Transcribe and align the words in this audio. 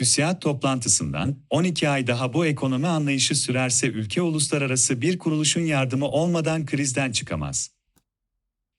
TÜSİAD 0.00 0.40
toplantısından 0.40 1.36
12 1.50 1.88
ay 1.88 2.06
daha 2.06 2.32
bu 2.32 2.46
ekonomi 2.46 2.86
anlayışı 2.86 3.34
sürerse 3.34 3.86
ülke 3.86 4.22
uluslararası 4.22 5.00
bir 5.00 5.18
kuruluşun 5.18 5.60
yardımı 5.60 6.08
olmadan 6.08 6.66
krizden 6.66 7.12
çıkamaz. 7.12 7.70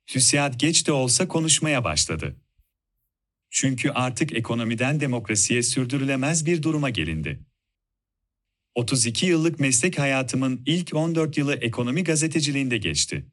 TÜSİAD 0.07 0.53
geç 0.59 0.87
de 0.87 0.91
olsa 0.91 1.27
konuşmaya 1.27 1.83
başladı. 1.83 2.35
Çünkü 3.49 3.89
artık 3.89 4.33
ekonomiden 4.33 4.99
demokrasiye 4.99 5.63
sürdürülemez 5.63 6.45
bir 6.45 6.63
duruma 6.63 6.89
gelindi. 6.89 7.39
32 8.75 9.25
yıllık 9.25 9.59
meslek 9.59 9.99
hayatımın 9.99 10.63
ilk 10.65 10.95
14 10.95 11.37
yılı 11.37 11.55
ekonomi 11.55 12.03
gazeteciliğinde 12.03 12.77
geçti. 12.77 13.25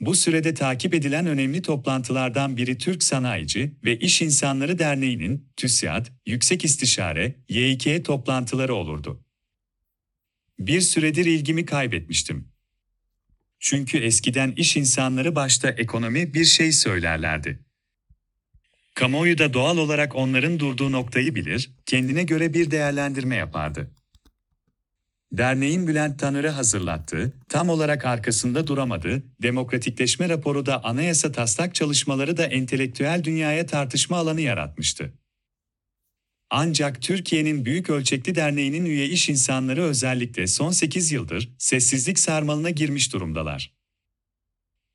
Bu 0.00 0.14
sürede 0.14 0.54
takip 0.54 0.94
edilen 0.94 1.26
önemli 1.26 1.62
toplantılardan 1.62 2.56
biri 2.56 2.78
Türk 2.78 3.02
Sanayici 3.02 3.76
ve 3.84 3.98
İş 3.98 4.22
İnsanları 4.22 4.78
Derneği'nin 4.78 5.48
TÜSİAD, 5.56 6.06
Yüksek 6.26 6.64
İstişare, 6.64 7.34
YİK 7.48 8.04
toplantıları 8.04 8.74
olurdu. 8.74 9.24
Bir 10.58 10.80
süredir 10.80 11.26
ilgimi 11.26 11.64
kaybetmiştim. 11.64 12.48
Çünkü 13.58 13.98
eskiden 13.98 14.52
iş 14.52 14.76
insanları 14.76 15.34
başta 15.34 15.70
ekonomi 15.70 16.34
bir 16.34 16.44
şey 16.44 16.72
söylerlerdi. 16.72 17.64
Kamuoyu 18.94 19.38
da 19.38 19.54
doğal 19.54 19.78
olarak 19.78 20.14
onların 20.14 20.58
durduğu 20.58 20.92
noktayı 20.92 21.34
bilir, 21.34 21.70
kendine 21.86 22.22
göre 22.22 22.54
bir 22.54 22.70
değerlendirme 22.70 23.36
yapardı. 23.36 23.90
Derneğin 25.38 25.86
Bülent 25.86 26.18
Tanır'ı 26.18 26.48
hazırlattığı, 26.48 27.32
tam 27.48 27.68
olarak 27.68 28.04
arkasında 28.04 28.66
duramadığı, 28.66 29.22
demokratikleşme 29.42 30.28
raporu 30.28 30.66
da 30.66 30.84
anayasa 30.84 31.32
taslak 31.32 31.74
çalışmaları 31.74 32.36
da 32.36 32.46
entelektüel 32.46 33.24
dünyaya 33.24 33.66
tartışma 33.66 34.16
alanı 34.16 34.40
yaratmıştı. 34.40 35.12
Ancak 36.50 37.02
Türkiye'nin 37.02 37.64
büyük 37.64 37.90
ölçekli 37.90 38.34
derneğinin 38.34 38.84
üye 38.84 39.06
iş 39.06 39.28
insanları 39.28 39.82
özellikle 39.82 40.46
son 40.46 40.70
8 40.70 41.12
yıldır 41.12 41.54
sessizlik 41.58 42.18
sarmalına 42.18 42.70
girmiş 42.70 43.12
durumdalar. 43.12 43.73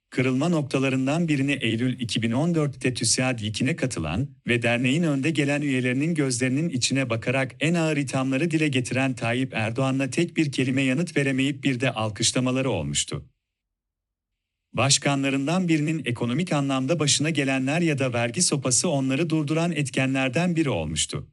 Kırılma 0.09 0.49
noktalarından 0.49 1.27
birini 1.27 1.51
Eylül 1.51 1.99
2014'te 1.99 2.93
TÜSİAD 2.93 3.39
ilkine 3.39 3.75
katılan 3.75 4.29
ve 4.47 4.61
derneğin 4.61 5.03
önde 5.03 5.29
gelen 5.29 5.61
üyelerinin 5.61 6.15
gözlerinin 6.15 6.69
içine 6.69 7.09
bakarak 7.09 7.55
en 7.59 7.73
ağır 7.73 7.97
ithamları 7.97 8.51
dile 8.51 8.67
getiren 8.67 9.13
Tayyip 9.13 9.53
Erdoğan'la 9.53 10.09
tek 10.09 10.37
bir 10.37 10.51
kelime 10.51 10.81
yanıt 10.81 11.17
veremeyip 11.17 11.63
bir 11.63 11.79
de 11.79 11.91
alkışlamaları 11.91 12.69
olmuştu. 12.69 13.29
Başkanlarından 14.73 15.67
birinin 15.67 16.01
ekonomik 16.05 16.53
anlamda 16.53 16.99
başına 16.99 17.29
gelenler 17.29 17.81
ya 17.81 17.99
da 17.99 18.13
vergi 18.13 18.41
sopası 18.41 18.89
onları 18.89 19.29
durduran 19.29 19.71
etkenlerden 19.71 20.55
biri 20.55 20.69
olmuştu. 20.69 21.27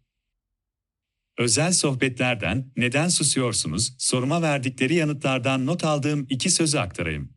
Özel 1.38 1.72
sohbetlerden 1.72 2.72
neden 2.76 3.08
susuyorsunuz 3.08 3.94
soruma 3.98 4.42
verdikleri 4.42 4.94
yanıtlardan 4.94 5.66
not 5.66 5.84
aldığım 5.84 6.26
iki 6.30 6.50
sözü 6.50 6.78
aktarayım. 6.78 7.35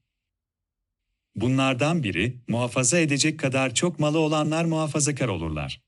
Bunlardan 1.42 2.04
biri, 2.04 2.38
muhafaza 2.48 3.00
edecek 3.00 3.40
kadar 3.40 3.74
çok 3.74 4.00
malı 4.00 4.20
olanlar 4.20 4.66
muhafazakar 4.66 5.28
olurlar. 5.28 5.82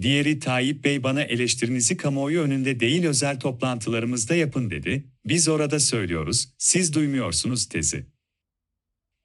Diğeri 0.00 0.38
Tayyip 0.38 0.84
Bey 0.84 1.02
bana 1.02 1.22
eleştirinizi 1.22 1.96
kamuoyu 1.96 2.40
önünde 2.40 2.80
değil 2.80 3.06
özel 3.06 3.40
toplantılarımızda 3.40 4.34
yapın 4.34 4.70
dedi, 4.70 5.10
biz 5.24 5.48
orada 5.48 5.80
söylüyoruz, 5.80 6.54
siz 6.58 6.94
duymuyorsunuz 6.94 7.66
tezi. 7.66 8.06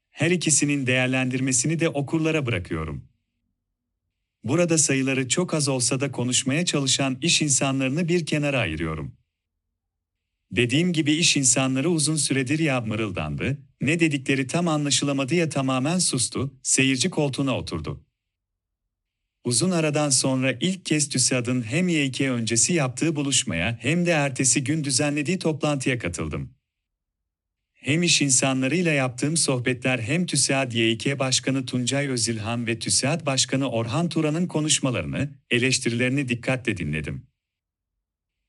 Her 0.10 0.32
ikisinin 0.32 0.88
değerlendirmesini 0.88 1.80
de 1.80 1.90
okurlara 1.90 2.46
bırakıyorum. 2.46 3.10
Burada 4.44 4.78
sayıları 4.78 5.28
çok 5.28 5.54
az 5.54 5.68
olsa 5.68 6.00
da 6.00 6.12
konuşmaya 6.12 6.66
çalışan 6.66 7.18
iş 7.22 7.42
insanlarını 7.42 8.08
bir 8.08 8.26
kenara 8.26 8.60
ayırıyorum. 8.60 9.18
Dediğim 10.52 10.94
gibi 10.94 11.12
iş 11.12 11.38
insanları 11.38 11.90
uzun 11.90 12.16
süredir 12.16 12.60
ya 12.60 12.82
mırıldandı, 12.82 13.69
ne 13.82 14.00
dedikleri 14.00 14.48
tam 14.48 14.68
anlaşılamadı 14.68 15.36
ya 15.36 15.50
tamamen 15.50 16.00
sustu, 16.00 16.60
seyirci 16.64 17.10
koltuğuna 17.10 17.58
oturdu. 17.58 18.06
Uzun 19.44 19.72
aradan 19.72 20.10
sonra 20.10 20.52
ilk 20.52 20.86
kez 20.86 21.10
TÜSİAD'ın 21.10 21.62
hem 21.62 21.88
YK 21.88 22.22
öncesi 22.22 22.74
yaptığı 22.74 23.16
buluşmaya 23.16 23.78
hem 23.82 24.06
de 24.06 24.12
ertesi 24.12 24.64
gün 24.64 24.84
düzenlediği 24.84 25.40
toplantıya 25.40 26.00
katıldım. 26.00 26.54
Hem 27.74 28.04
iş 28.04 28.22
insanlarıyla 28.22 28.92
yaptığım 28.92 29.38
sohbetler 29.38 30.00
hem 30.00 30.26
TÜSİAD 30.26 30.72
YK 30.72 31.20
Başkanı 31.20 31.66
Tuncay 31.66 32.08
Özilhan 32.08 32.68
ve 32.68 32.80
TÜSİAD 32.80 33.26
Başkanı 33.26 33.70
Orhan 33.70 34.10
Turan'ın 34.10 34.48
konuşmalarını, 34.48 35.30
eleştirilerini 35.50 36.30
dikkatle 36.30 36.78
dinledim. 36.78 37.28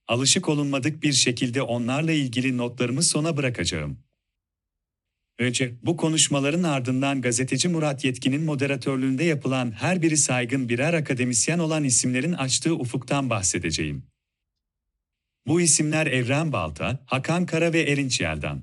Alışık 0.09 0.49
olunmadık 0.49 1.03
bir 1.03 1.13
şekilde 1.13 1.63
onlarla 1.63 2.13
ilgili 2.13 2.57
notlarımı 2.57 3.03
sona 3.03 3.37
bırakacağım. 3.37 3.99
Önce 5.41 5.75
bu 5.83 5.97
konuşmaların 5.97 6.63
ardından 6.63 7.23
gazeteci 7.23 7.69
Murat 7.69 8.05
Yetkin'in 8.05 8.43
moderatörlüğünde 8.43 9.25
yapılan 9.25 9.73
her 9.73 10.03
biri 10.03 10.17
saygın 10.17 10.69
birer 10.69 10.95
akademisyen 10.95 11.59
olan 11.59 11.85
isimlerin 11.85 12.33
açtığı 12.33 12.75
ufuktan 12.75 13.31
bahsedeceğim. 13.31 14.07
Bu 15.47 15.61
isimler 15.61 16.07
Evren 16.07 16.53
Balta, 16.53 17.05
Hakan 17.07 17.47
Kara 17.47 17.73
ve 17.73 17.81
Erinç 17.81 18.21
Yeldan. 18.21 18.63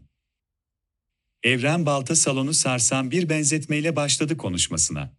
Evren 1.44 1.86
Balta 1.86 2.16
salonu 2.16 2.54
sarsan 2.54 3.12
bir 3.12 3.30
benzetmeyle 3.30 3.96
başladı 3.96 4.38
konuşmasına. 4.38 5.17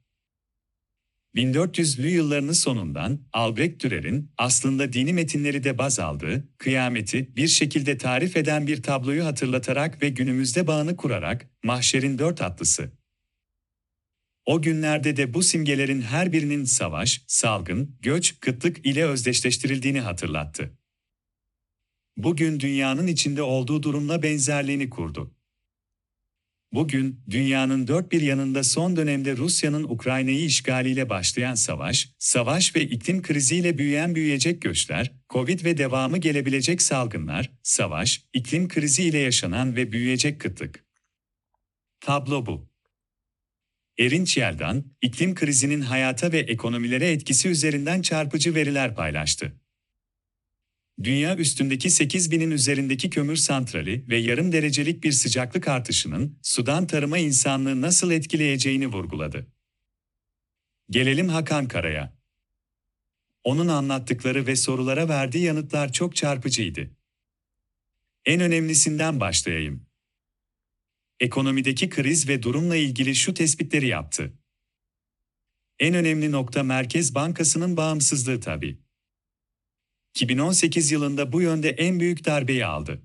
1400'lü 1.34 2.06
yıllarının 2.06 2.52
sonundan 2.52 3.20
Albrecht 3.32 3.82
Dürer'in 3.82 4.32
aslında 4.38 4.92
dini 4.92 5.12
metinleri 5.12 5.64
de 5.64 5.78
baz 5.78 5.98
aldığı, 5.98 6.48
kıyameti 6.58 7.36
bir 7.36 7.48
şekilde 7.48 7.98
tarif 7.98 8.36
eden 8.36 8.66
bir 8.66 8.82
tabloyu 8.82 9.24
hatırlatarak 9.24 10.02
ve 10.02 10.08
günümüzde 10.08 10.66
bağını 10.66 10.96
kurarak, 10.96 11.50
mahşerin 11.64 12.18
dört 12.18 12.42
atlısı. 12.42 12.92
O 14.46 14.62
günlerde 14.62 15.16
de 15.16 15.34
bu 15.34 15.42
simgelerin 15.42 16.02
her 16.02 16.32
birinin 16.32 16.64
savaş, 16.64 17.24
salgın, 17.26 17.96
göç, 18.02 18.40
kıtlık 18.40 18.86
ile 18.86 19.04
özdeşleştirildiğini 19.04 20.00
hatırlattı. 20.00 20.78
Bugün 22.16 22.60
dünyanın 22.60 23.06
içinde 23.06 23.42
olduğu 23.42 23.82
durumla 23.82 24.22
benzerliğini 24.22 24.90
kurdu. 24.90 25.38
Bugün, 26.72 27.20
dünyanın 27.30 27.86
dört 27.86 28.12
bir 28.12 28.20
yanında 28.20 28.62
son 28.64 28.96
dönemde 28.96 29.36
Rusya'nın 29.36 29.84
Ukrayna'yı 29.84 30.44
işgaliyle 30.44 31.08
başlayan 31.08 31.54
savaş, 31.54 32.08
savaş 32.18 32.76
ve 32.76 32.82
iklim 32.82 33.22
kriziyle 33.22 33.78
büyüyen 33.78 34.14
büyüyecek 34.14 34.62
göçler, 34.62 35.12
Covid 35.30 35.64
ve 35.64 35.78
devamı 35.78 36.18
gelebilecek 36.18 36.82
salgınlar, 36.82 37.50
savaş, 37.62 38.24
iklim 38.32 38.68
kriziyle 38.68 39.18
yaşanan 39.18 39.76
ve 39.76 39.92
büyüyecek 39.92 40.40
kıtlık. 40.40 40.84
Tablo 42.00 42.46
bu. 42.46 42.68
Erinç 43.98 44.36
Yeldan, 44.36 44.84
iklim 45.02 45.34
krizinin 45.34 45.80
hayata 45.80 46.32
ve 46.32 46.38
ekonomilere 46.38 47.10
etkisi 47.10 47.48
üzerinden 47.48 48.02
çarpıcı 48.02 48.54
veriler 48.54 48.94
paylaştı. 48.94 49.52
Dünya 51.03 51.36
üstündeki 51.36 51.88
8000'in 51.88 52.50
üzerindeki 52.50 53.10
kömür 53.10 53.36
santrali 53.36 54.04
ve 54.09 54.16
yarım 54.16 54.53
derecelik 54.53 55.04
bir 55.04 55.12
sıcaklık 55.12 55.69
artışının 55.69 56.38
sudan 56.42 56.86
tarıma 56.86 57.19
insanlığı 57.19 57.81
nasıl 57.81 58.10
etkileyeceğini 58.10 58.86
vurguladı. 58.86 59.47
Gelelim 60.91 61.28
Hakan 61.28 61.69
Kara'ya. 61.69 62.19
Onun 63.44 63.69
anlattıkları 63.69 64.47
ve 64.47 64.56
sorulara 64.56 65.08
verdiği 65.08 65.44
yanıtlar 65.44 65.92
çok 65.92 66.16
çarpıcıydı. 66.16 66.91
En 68.25 68.41
önemlisinden 68.41 69.20
başlayayım. 69.20 69.87
Ekonomideki 71.20 71.88
kriz 71.88 72.28
ve 72.28 72.42
durumla 72.42 72.76
ilgili 72.76 73.14
şu 73.14 73.34
tespitleri 73.34 73.87
yaptı. 73.87 74.34
En 75.78 75.94
önemli 75.94 76.32
nokta 76.32 76.62
Merkez 76.62 77.14
Bankası'nın 77.14 77.76
bağımsızlığı 77.76 78.40
tabii. 78.40 78.88
2018 80.23 80.93
yılında 80.93 81.32
bu 81.32 81.43
yönde 81.43 81.70
en 81.70 82.00
büyük 82.00 82.25
darbeyi 82.25 82.67
aldı. 82.67 83.03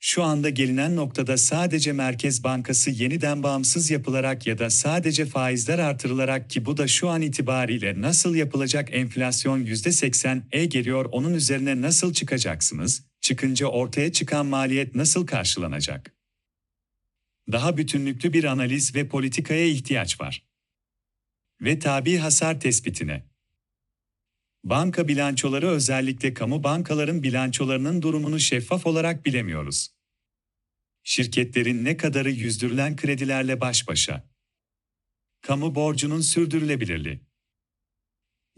Şu 0.00 0.22
anda 0.22 0.50
gelinen 0.50 0.96
noktada 0.96 1.36
sadece 1.36 1.92
Merkez 1.92 2.44
Bankası 2.44 2.90
yeniden 2.90 3.42
bağımsız 3.42 3.90
yapılarak 3.90 4.46
ya 4.46 4.58
da 4.58 4.70
sadece 4.70 5.26
faizler 5.26 5.78
artırılarak 5.78 6.50
ki 6.50 6.64
bu 6.64 6.76
da 6.76 6.88
şu 6.88 7.08
an 7.08 7.22
itibariyle 7.22 8.00
nasıl 8.00 8.34
yapılacak 8.34 8.88
enflasyon 8.92 9.64
%80'e 9.64 10.64
geliyor 10.64 11.04
onun 11.12 11.34
üzerine 11.34 11.80
nasıl 11.80 12.12
çıkacaksınız, 12.12 13.04
çıkınca 13.20 13.66
ortaya 13.66 14.12
çıkan 14.12 14.46
maliyet 14.46 14.94
nasıl 14.94 15.26
karşılanacak? 15.26 16.14
Daha 17.52 17.76
bütünlüklü 17.76 18.32
bir 18.32 18.44
analiz 18.44 18.94
ve 18.94 19.08
politikaya 19.08 19.66
ihtiyaç 19.66 20.20
var. 20.20 20.46
Ve 21.60 21.78
tabi 21.78 22.16
hasar 22.16 22.60
tespitine. 22.60 23.31
Banka 24.64 25.08
bilançoları 25.08 25.68
özellikle 25.68 26.34
kamu 26.34 26.64
bankaların 26.64 27.22
bilançolarının 27.22 28.02
durumunu 28.02 28.40
şeffaf 28.40 28.86
olarak 28.86 29.26
bilemiyoruz. 29.26 29.94
Şirketlerin 31.02 31.84
ne 31.84 31.96
kadarı 31.96 32.30
yüzdürülen 32.30 32.96
kredilerle 32.96 33.60
baş 33.60 33.88
başa. 33.88 34.30
Kamu 35.40 35.74
borcunun 35.74 36.20
sürdürülebilirliği. 36.20 37.20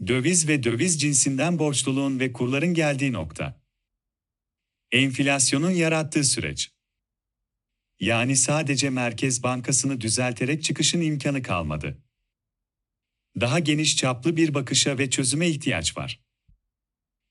Döviz 0.07 0.47
ve 0.47 0.63
döviz 0.63 1.01
cinsinden 1.01 1.59
borçluluğun 1.59 2.19
ve 2.19 2.33
kurların 2.33 2.73
geldiği 2.73 3.13
nokta. 3.13 3.61
Enflasyonun 4.91 5.71
yarattığı 5.71 6.23
süreç. 6.23 6.71
Yani 7.99 8.35
sadece 8.35 8.89
Merkez 8.89 9.43
Bankası'nı 9.43 10.01
düzelterek 10.01 10.63
çıkışın 10.63 11.01
imkanı 11.01 11.43
kalmadı. 11.43 12.04
Daha 13.39 13.59
geniş 13.59 13.97
çaplı 13.97 14.37
bir 14.37 14.53
bakışa 14.53 14.97
ve 14.97 15.09
çözüme 15.09 15.47
ihtiyaç 15.47 15.97
var. 15.97 16.19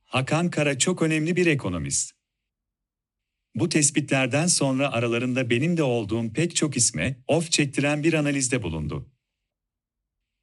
Hakan 0.04 0.50
Kara 0.50 0.78
çok 0.78 1.02
önemli 1.02 1.36
bir 1.36 1.46
ekonomist. 1.46 2.12
Bu 3.54 3.68
tespitlerden 3.68 4.46
sonra 4.46 4.92
aralarında 4.92 5.50
benim 5.50 5.76
de 5.76 5.82
olduğum 5.82 6.32
pek 6.32 6.56
çok 6.56 6.76
isme 6.76 7.16
of 7.28 7.50
çektiren 7.50 8.02
bir 8.02 8.14
analizde 8.14 8.62
bulundu. 8.62 9.10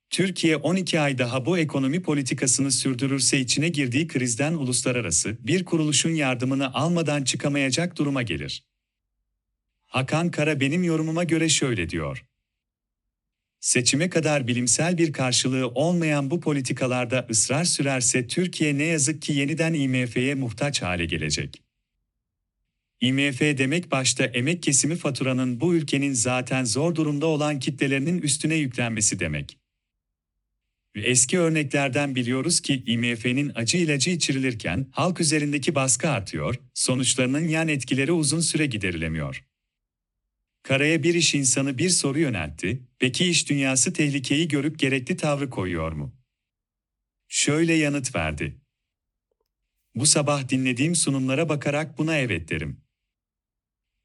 Türkiye 0.09 0.57
12 0.57 0.99
ay 0.99 1.17
daha 1.17 1.45
bu 1.45 1.57
ekonomi 1.57 2.01
politikasını 2.01 2.71
sürdürürse 2.71 3.39
içine 3.39 3.69
girdiği 3.69 4.07
krizden 4.07 4.53
uluslararası 4.53 5.37
bir 5.47 5.65
kuruluşun 5.65 6.09
yardımını 6.09 6.73
almadan 6.73 7.23
çıkamayacak 7.23 7.97
duruma 7.97 8.21
gelir. 8.21 8.63
Hakan 9.83 10.31
Kara 10.31 10.59
benim 10.59 10.83
yorumuma 10.83 11.23
göre 11.23 11.49
şöyle 11.49 11.89
diyor. 11.89 12.25
Seçime 13.61 14.09
kadar 14.09 14.47
bilimsel 14.47 14.97
bir 14.97 15.13
karşılığı 15.13 15.67
olmayan 15.67 16.31
bu 16.31 16.39
politikalarda 16.39 17.27
ısrar 17.29 17.63
sürerse 17.63 18.27
Türkiye 18.27 18.77
ne 18.77 18.83
yazık 18.83 19.21
ki 19.21 19.33
yeniden 19.33 19.73
IMF'ye 19.73 20.35
muhtaç 20.35 20.81
hale 20.81 21.05
gelecek. 21.05 21.63
IMF 23.01 23.41
demek 23.41 23.91
başta 23.91 24.25
emek 24.25 24.63
kesimi 24.63 24.95
faturanın 24.95 25.61
bu 25.61 25.75
ülkenin 25.75 26.13
zaten 26.13 26.63
zor 26.63 26.95
durumda 26.95 27.25
olan 27.25 27.59
kitlelerinin 27.59 28.21
üstüne 28.21 28.55
yüklenmesi 28.55 29.19
demek. 29.19 29.57
Eski 30.95 31.39
örneklerden 31.39 32.15
biliyoruz 32.15 32.61
ki 32.61 32.83
IMF'nin 32.85 33.51
acı 33.55 33.77
ilacı 33.77 34.09
içirilirken 34.09 34.87
halk 34.91 35.21
üzerindeki 35.21 35.75
baskı 35.75 36.09
artıyor, 36.09 36.55
sonuçlarının 36.73 37.47
yan 37.47 37.67
etkileri 37.67 38.11
uzun 38.11 38.39
süre 38.39 38.65
giderilemiyor. 38.65 39.50
Karaya 40.63 41.03
bir 41.03 41.13
iş 41.13 41.35
insanı 41.35 41.77
bir 41.77 41.89
soru 41.89 42.19
yöneltti, 42.19 42.87
peki 42.99 43.25
iş 43.25 43.49
dünyası 43.49 43.93
tehlikeyi 43.93 44.47
görüp 44.47 44.79
gerekli 44.79 45.17
tavrı 45.17 45.49
koyuyor 45.49 45.91
mu? 45.91 46.15
Şöyle 47.27 47.73
yanıt 47.73 48.15
verdi. 48.15 48.61
Bu 49.95 50.05
sabah 50.05 50.49
dinlediğim 50.49 50.95
sunumlara 50.95 51.49
bakarak 51.49 51.97
buna 51.97 52.17
evet 52.17 52.49
derim. 52.49 52.83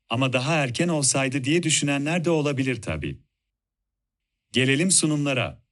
Ama 0.08 0.32
daha 0.32 0.55
erken 0.55 0.88
olsaydı 0.88 1.44
diye 1.44 1.62
düşünenler 1.62 2.25
de 2.25 2.31
olabilir 2.31 2.82
tabii. 2.82 3.23
Gelelim 4.52 4.91
sunumlara. 4.91 5.67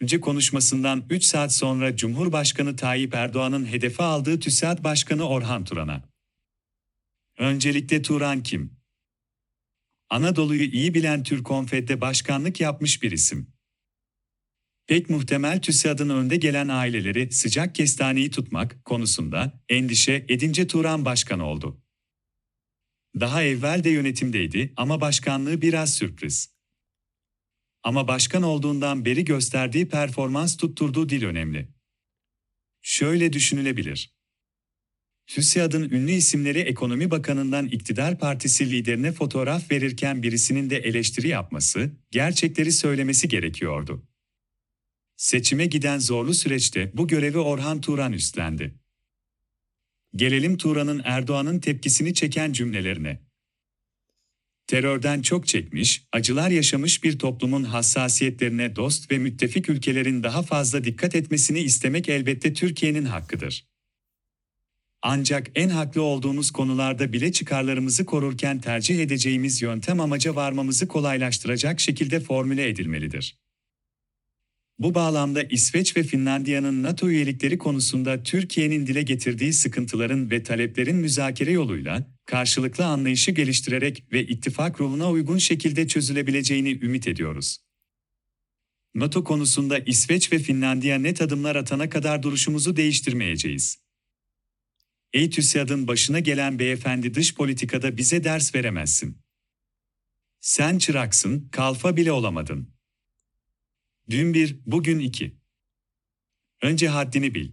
Önce 0.00 0.20
konuşmasından 0.20 1.06
3 1.10 1.24
saat 1.24 1.54
sonra 1.54 1.96
Cumhurbaşkanı 1.96 2.76
Tayyip 2.76 3.14
Erdoğan'ın 3.14 3.66
hedefe 3.66 4.02
aldığı 4.02 4.40
TÜSİAD 4.40 4.84
Başkanı 4.84 5.28
Orhan 5.28 5.64
Turan'a. 5.64 6.08
Öncelikle 7.38 8.02
Turan 8.02 8.42
kim? 8.42 8.81
Anadolu'yu 10.12 10.62
iyi 10.62 10.94
bilen 10.94 11.22
Türkonfet'te 11.22 12.00
başkanlık 12.00 12.60
yapmış 12.60 13.02
bir 13.02 13.12
isim. 13.12 13.52
Pek 14.86 15.10
muhtemel 15.10 15.62
TÜSİAD'ın 15.62 16.08
önde 16.08 16.36
gelen 16.36 16.68
aileleri 16.68 17.32
sıcak 17.32 17.74
kestaneyi 17.74 18.30
tutmak 18.30 18.84
konusunda 18.84 19.62
endişe 19.68 20.26
edince 20.28 20.66
Turan 20.66 21.04
başkan 21.04 21.40
oldu. 21.40 21.82
Daha 23.20 23.42
evvel 23.42 23.84
de 23.84 23.90
yönetimdeydi 23.90 24.72
ama 24.76 25.00
başkanlığı 25.00 25.62
biraz 25.62 25.94
sürpriz. 25.94 26.54
Ama 27.82 28.08
başkan 28.08 28.42
olduğundan 28.42 29.04
beri 29.04 29.24
gösterdiği 29.24 29.88
performans 29.88 30.56
tutturduğu 30.56 31.08
dil 31.08 31.24
önemli. 31.24 31.68
Şöyle 32.82 33.32
düşünülebilir. 33.32 34.14
TÜSİAD'ın 35.26 35.90
ünlü 35.90 36.12
isimleri 36.12 36.58
Ekonomi 36.58 37.10
Bakanı'ndan 37.10 37.66
iktidar 37.66 38.18
partisi 38.18 38.70
liderine 38.70 39.12
fotoğraf 39.12 39.70
verirken 39.70 40.22
birisinin 40.22 40.70
de 40.70 40.76
eleştiri 40.76 41.28
yapması, 41.28 41.90
gerçekleri 42.10 42.72
söylemesi 42.72 43.28
gerekiyordu. 43.28 44.02
Seçime 45.16 45.66
giden 45.66 45.98
zorlu 45.98 46.34
süreçte 46.34 46.90
bu 46.94 47.08
görevi 47.08 47.38
Orhan 47.38 47.80
Turan 47.80 48.12
üstlendi. 48.12 48.74
Gelelim 50.16 50.56
Turan'ın 50.56 51.02
Erdoğan'ın 51.04 51.60
tepkisini 51.60 52.14
çeken 52.14 52.52
cümlelerine. 52.52 53.20
Terörden 54.66 55.22
çok 55.22 55.46
çekmiş, 55.46 56.04
acılar 56.12 56.50
yaşamış 56.50 57.04
bir 57.04 57.18
toplumun 57.18 57.64
hassasiyetlerine 57.64 58.76
dost 58.76 59.10
ve 59.10 59.18
müttefik 59.18 59.68
ülkelerin 59.68 60.22
daha 60.22 60.42
fazla 60.42 60.84
dikkat 60.84 61.14
etmesini 61.14 61.60
istemek 61.60 62.08
elbette 62.08 62.52
Türkiye'nin 62.52 63.04
hakkıdır. 63.04 63.71
Ancak 65.02 65.50
en 65.54 65.68
haklı 65.68 66.02
olduğumuz 66.02 66.50
konularda 66.50 67.12
bile 67.12 67.32
çıkarlarımızı 67.32 68.06
korurken 68.06 68.60
tercih 68.60 68.98
edeceğimiz 68.98 69.62
yöntem 69.62 70.00
amaca 70.00 70.34
varmamızı 70.34 70.88
kolaylaştıracak 70.88 71.80
şekilde 71.80 72.20
formüle 72.20 72.68
edilmelidir. 72.68 73.36
Bu 74.78 74.94
bağlamda 74.94 75.42
İsveç 75.42 75.96
ve 75.96 76.02
Finlandiya'nın 76.02 76.82
NATO 76.82 77.08
üyelikleri 77.08 77.58
konusunda 77.58 78.22
Türkiye'nin 78.22 78.86
dile 78.86 79.02
getirdiği 79.02 79.52
sıkıntıların 79.52 80.30
ve 80.30 80.42
taleplerin 80.42 80.96
müzakere 80.96 81.52
yoluyla 81.52 82.06
karşılıklı 82.26 82.86
anlayışı 82.86 83.30
geliştirerek 83.30 84.04
ve 84.12 84.26
ittifak 84.26 84.80
ruhuna 84.80 85.10
uygun 85.10 85.38
şekilde 85.38 85.88
çözülebileceğini 85.88 86.70
ümit 86.70 87.08
ediyoruz. 87.08 87.58
NATO 88.94 89.24
konusunda 89.24 89.78
İsveç 89.78 90.32
ve 90.32 90.38
Finlandiya 90.38 90.98
net 90.98 91.22
adımlar 91.22 91.56
atana 91.56 91.88
kadar 91.88 92.22
duruşumuzu 92.22 92.76
değiştirmeyeceğiz. 92.76 93.82
Ey 95.12 95.30
TÜSİAD'ın 95.30 95.88
başına 95.88 96.20
gelen 96.20 96.58
beyefendi 96.58 97.14
dış 97.14 97.34
politikada 97.34 97.96
bize 97.96 98.24
ders 98.24 98.54
veremezsin. 98.54 99.18
Sen 100.40 100.78
çıraksın, 100.78 101.48
kalfa 101.52 101.96
bile 101.96 102.12
olamadın. 102.12 102.74
Dün 104.10 104.34
bir, 104.34 104.60
bugün 104.66 104.98
iki. 104.98 105.36
Önce 106.62 106.88
haddini 106.88 107.34
bil. 107.34 107.52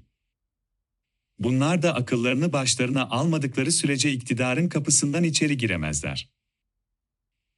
Bunlar 1.39 1.81
da 1.81 1.95
akıllarını 1.95 2.53
başlarına 2.53 3.09
almadıkları 3.09 3.71
sürece 3.71 4.11
iktidarın 4.11 4.69
kapısından 4.69 5.23
içeri 5.23 5.57
giremezler. 5.57 6.29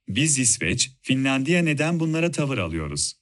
Biz 0.07 0.39
İsveç, 0.39 0.91
Finlandiya 1.01 1.63
neden 1.63 1.99
bunlara 1.99 2.31
tavır 2.31 2.57
alıyoruz? 2.57 3.21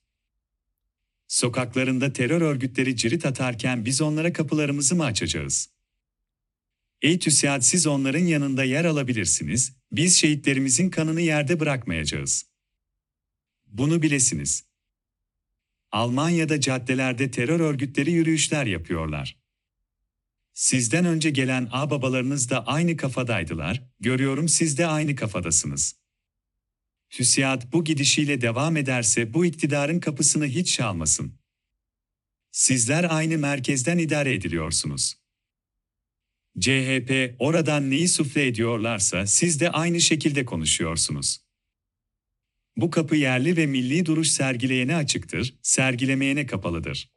Sokaklarında 1.28 2.14
terör 2.14 2.42
örgütleri 2.42 2.96
cirit 2.96 3.26
atarken 3.26 3.86
biz 3.86 4.02
onlara 4.02 4.34
kapılarımızı 4.34 4.96
mı 4.96 5.06
açacağız? 5.06 5.79
Ey 7.02 7.20
TÜSİAD 7.20 7.62
siz 7.62 7.88
onların 7.88 8.26
yanında 8.26 8.64
yer 8.64 8.86
alabilirsiniz, 8.86 9.78
biz 9.92 10.18
şehitlerimizin 10.18 10.90
kanını 10.90 11.22
yerde 11.22 11.60
bırakmayacağız. 11.60 12.46
Bunu 13.66 14.02
bilesiniz. 14.02 14.64
Almanya'da 15.92 16.62
caddelerde 16.62 17.32
terör 17.32 17.60
örgütleri 17.60 18.12
yürüyüşler 18.12 18.66
yapıyorlar. 18.66 19.40
Sizden 20.54 21.06
önce 21.06 21.30
gelen 21.30 21.70
ağababalarınız 21.72 22.50
da 22.50 22.68
aynı 22.68 22.98
kafadaydılar, 22.98 23.84
görüyorum 24.00 24.50
siz 24.50 24.78
de 24.78 24.88
aynı 24.88 25.16
kafadasınız. 25.16 25.96
TÜSİAD 27.10 27.74
bu 27.74 27.84
gidişiyle 27.84 28.42
devam 28.42 28.78
ederse 28.78 29.34
bu 29.34 29.46
iktidarın 29.46 30.00
kapısını 30.00 30.46
hiç 30.46 30.74
çalmasın. 30.74 31.40
Sizler 32.52 33.16
aynı 33.16 33.38
merkezden 33.38 33.98
idare 33.98 34.34
ediliyorsunuz. 34.34 35.19
CHP 36.60 37.36
oradan 37.40 37.90
neyi 37.90 38.08
sufle 38.08 38.48
ediyorlarsa 38.48 39.28
siz 39.28 39.60
de 39.60 39.72
aynı 39.72 40.02
şekilde 40.02 40.46
konuşuyorsunuz. 40.46 41.42
Bu 42.78 42.90
kapı 42.90 43.16
yerli 43.16 43.58
ve 43.58 43.66
milli 43.66 44.06
duruş 44.06 44.28
sergileyene 44.28 44.96
açıktır, 44.96 45.56
sergilemeyene 45.62 46.46
kapalıdır. 46.46 47.12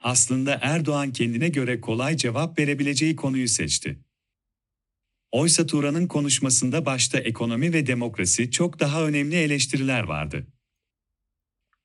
Aslında 0.00 0.58
Erdoğan 0.62 1.12
kendine 1.12 1.48
göre 1.48 1.80
kolay 1.80 2.16
cevap 2.16 2.58
verebileceği 2.58 3.16
konuyu 3.16 3.48
seçti. 3.48 3.98
Oysa 5.30 5.66
Turan'ın 5.66 6.06
konuşmasında 6.06 6.86
başta 6.86 7.18
ekonomi 7.18 7.72
ve 7.72 7.86
demokrasi 7.86 8.50
çok 8.50 8.80
daha 8.80 9.06
önemli 9.06 9.36
eleştiriler 9.36 10.02
vardı. 10.02 10.46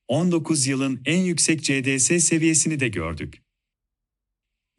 19 0.08 0.66
yılın 0.66 1.02
en 1.04 1.20
yüksek 1.20 1.62
CDS 1.62 2.24
seviyesini 2.24 2.80
de 2.80 2.88
gördük. 2.88 3.43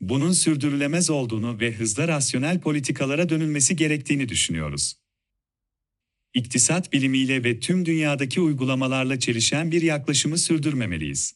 Bunun 0.02 0.32
sürdürülemez 0.32 1.10
olduğunu 1.10 1.60
ve 1.60 1.72
hızla 1.72 2.08
rasyonel 2.08 2.60
politikalara 2.60 3.30
dönülmesi 3.30 3.76
gerektiğini 3.76 4.30
düşünüyoruz. 4.30 4.98
İktisat 6.34 6.94
bilimiyle 6.94 7.44
ve 7.44 7.60
tüm 7.60 7.86
dünyadaki 7.86 8.42
uygulamalarla 8.42 9.20
çelişen 9.20 9.72
bir 9.72 9.82
yaklaşımı 9.82 10.38
sürdürmemeliyiz 10.38 11.36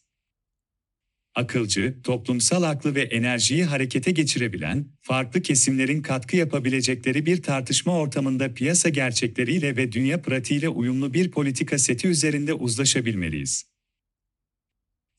akılcı, 1.40 1.96
toplumsal 2.04 2.64
aklı 2.64 2.96
ve 2.96 3.02
enerjiyi 3.02 3.64
harekete 3.64 4.12
geçirebilen, 4.12 4.86
farklı 5.02 5.42
kesimlerin 5.42 6.02
katkı 6.02 6.38
yapabilecekleri 6.38 7.26
bir 7.26 7.42
tartışma 7.42 8.00
ortamında 8.00 8.54
piyasa 8.54 8.90
gerçekleriyle 8.90 9.78
ve 9.78 9.92
dünya 9.92 10.22
pratiğiyle 10.22 10.70
uyumlu 10.70 11.14
bir 11.14 11.32
politika 11.32 11.78
seti 11.78 12.08
üzerinde 12.08 12.54
uzlaşabilmeliyiz. 12.54 13.66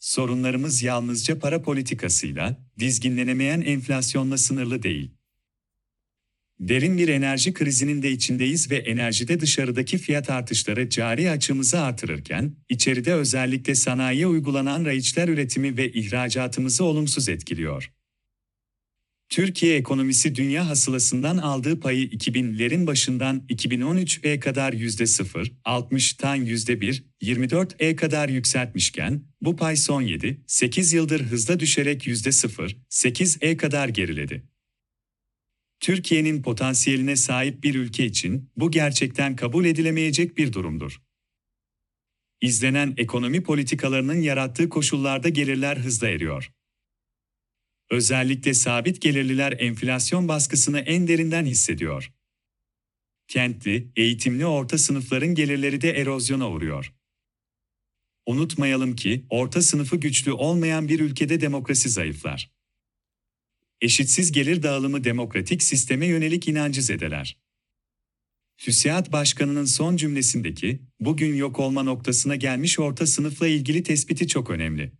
Sorunlarımız 0.00 0.82
yalnızca 0.82 1.38
para 1.38 1.62
politikasıyla, 1.62 2.56
dizginlenemeyen 2.78 3.60
enflasyonla 3.60 4.38
sınırlı 4.38 4.82
değil. 4.82 5.10
Derin 6.60 6.98
bir 6.98 7.08
enerji 7.08 7.52
krizinin 7.52 8.02
de 8.02 8.10
içindeyiz 8.10 8.70
ve 8.70 8.76
enerjide 8.76 9.40
dışarıdaki 9.40 9.98
fiyat 9.98 10.30
artışları 10.30 10.88
cari 10.88 11.30
açığımızı 11.30 11.80
artırırken, 11.80 12.56
içeride 12.68 13.14
özellikle 13.14 13.74
sanayiye 13.74 14.26
uygulanan 14.26 14.84
raiçler 14.84 15.28
üretimi 15.28 15.76
ve 15.76 15.92
ihracatımızı 15.92 16.84
olumsuz 16.84 17.28
etkiliyor. 17.28 17.92
Türkiye 19.30 19.76
ekonomisi 19.76 20.34
dünya 20.34 20.68
hasılasından 20.68 21.38
aldığı 21.38 21.80
payı 21.80 22.08
2000'lerin 22.08 22.86
başından 22.86 23.46
2013'e 23.48 24.40
kadar 24.40 24.72
%0, 24.72 25.52
60'tan 25.64 26.38
%1, 26.44 27.02
24'e 27.22 27.96
kadar 27.96 28.28
yükseltmişken, 28.28 29.24
bu 29.40 29.56
pay 29.56 29.76
son 29.76 30.02
7, 30.02 30.40
8 30.46 30.92
yıldır 30.92 31.20
hızla 31.20 31.60
düşerek 31.60 32.06
%0, 32.06 32.76
8'e 32.90 33.56
kadar 33.56 33.88
geriledi. 33.88 34.42
Türkiye'nin 35.80 36.42
potansiyeline 36.42 37.16
sahip 37.16 37.62
bir 37.62 37.74
ülke 37.74 38.06
için 38.06 38.50
bu 38.56 38.70
gerçekten 38.70 39.36
kabul 39.36 39.64
edilemeyecek 39.64 40.38
bir 40.38 40.52
durumdur. 40.52 41.02
İzlenen 42.40 42.94
ekonomi 42.96 43.42
politikalarının 43.42 44.20
yarattığı 44.20 44.68
koşullarda 44.68 45.28
gelirler 45.28 45.76
hızla 45.76 46.08
eriyor. 46.08 46.52
Özellikle 47.90 48.54
sabit 48.54 49.00
gelirliler 49.00 49.52
enflasyon 49.58 50.28
baskısını 50.28 50.78
en 50.78 51.08
derinden 51.08 51.46
hissediyor. 51.46 52.12
Kentli, 53.28 53.88
eğitimli 53.96 54.46
orta 54.46 54.78
sınıfların 54.78 55.34
gelirleri 55.34 55.80
de 55.80 55.90
erozyona 55.90 56.50
uğruyor. 56.50 56.94
Unutmayalım 58.26 58.96
ki 58.96 59.24
orta 59.30 59.62
sınıfı 59.62 59.96
güçlü 59.96 60.32
olmayan 60.32 60.88
bir 60.88 61.00
ülkede 61.00 61.40
demokrasi 61.40 61.88
zayıflar. 61.88 62.50
Eşitsiz 63.80 64.32
gelir 64.32 64.62
dağılımı 64.62 65.04
demokratik 65.04 65.62
sisteme 65.62 66.06
yönelik 66.06 66.48
inancı 66.48 66.82
zedeler. 66.82 67.38
TÜSİAD 68.58 69.12
Başkanı'nın 69.12 69.64
son 69.64 69.96
cümlesindeki, 69.96 70.80
bugün 71.00 71.34
yok 71.34 71.58
olma 71.58 71.82
noktasına 71.82 72.36
gelmiş 72.36 72.78
orta 72.78 73.06
sınıfla 73.06 73.46
ilgili 73.48 73.82
tespiti 73.82 74.28
çok 74.28 74.50
önemli. 74.50 74.92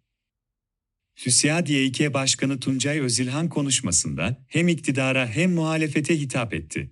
TÜSİAD 1.21 1.69
YİK 1.69 2.15
Başkanı 2.15 2.61
Tuncay 2.61 3.01
Özilhan 3.01 3.49
konuşmasında 3.49 4.45
hem 4.49 4.69
iktidara 4.69 5.27
hem 5.27 5.53
muhalefete 5.53 6.21
hitap 6.21 6.55
etti. 6.55 6.91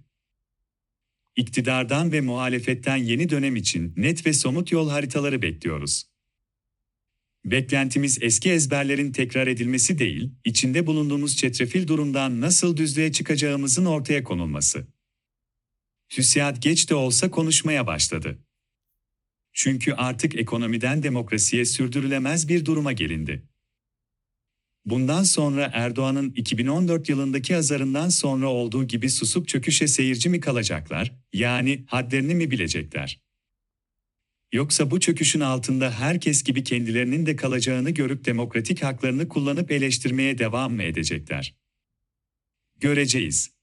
İktidardan 1.37 2.13
ve 2.13 2.21
muhalefetten 2.21 2.97
yeni 2.97 3.31
dönem 3.31 3.57
için 3.57 3.93
net 3.97 4.27
ve 4.27 4.33
somut 4.33 4.73
yol 4.73 4.91
haritaları 4.91 5.43
bekliyoruz. 5.43 6.05
Beklentimiz 7.45 8.19
eski 8.21 8.51
ezberlerin 8.51 9.13
tekrar 9.13 9.47
edilmesi 9.47 9.99
değil, 9.99 10.33
içinde 10.45 10.87
bulunduğumuz 10.87 11.37
çetrefil 11.37 11.87
durumdan 11.87 12.41
nasıl 12.41 12.77
düzlüğe 12.77 13.13
çıkacağımızın 13.13 13.85
ortaya 13.85 14.25
konulması. 14.25 14.87
TÜSİAD 16.09 16.57
geç 16.57 16.91
de 16.91 16.95
olsa 16.95 17.31
konuşmaya 17.31 17.87
başladı. 17.87 18.39
Çünkü 19.53 19.93
artık 19.93 20.35
ekonomiden 20.35 21.03
demokrasiye 21.03 21.65
sürdürülemez 21.65 22.49
bir 22.49 22.65
duruma 22.65 22.93
gelindi. 22.93 23.49
Bundan 24.85 25.23
sonra 25.23 25.71
Erdoğan'ın 25.75 26.31
2014 26.31 27.09
yılındaki 27.09 27.57
azarından 27.57 28.09
sonra 28.09 28.49
olduğu 28.49 28.85
gibi 28.85 29.11
susup 29.11 29.49
çöküşe 29.49 29.89
seyirci 29.89 30.29
mi 30.29 30.41
kalacaklar, 30.41 31.13
yani 31.33 31.85
hadlerini 31.87 32.35
mi 32.35 32.51
bilecekler? 32.51 33.21
Yoksa 34.53 34.91
bu 34.91 35.01
çöküşün 35.01 35.41
altında 35.41 35.91
herkes 35.91 36.43
gibi 36.43 36.65
kendilerinin 36.65 37.27
de 37.27 37.37
kalacağını 37.37 37.91
görüp 37.91 38.25
demokratik 38.25 38.83
haklarını 38.83 39.29
kullanıp 39.29 39.71
eleştirmeye 39.71 40.39
devam 40.39 40.75
mı 40.75 40.83
edecekler? 40.83 41.55
Göreceğiz. 42.81 43.58